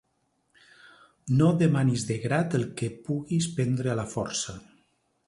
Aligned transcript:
No 1.41 1.49
demanis 1.59 2.05
de 2.11 2.17
grat 2.25 2.57
el 2.61 2.65
que 2.79 2.89
puguis 3.09 3.51
prendre 3.59 3.93
a 3.93 3.99
la 4.01 4.07
força. 4.15 4.57